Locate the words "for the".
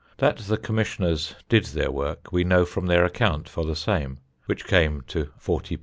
3.47-3.75